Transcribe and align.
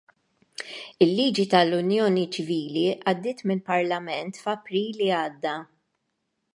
Il-liġi 1.05 1.45
tal-unjoni 1.51 2.23
ċivili 2.37 2.87
għaddiet 2.95 3.45
mill-Parlament 3.51 4.43
f'April 4.47 5.01
li 5.03 5.15
għadda. 5.21 5.57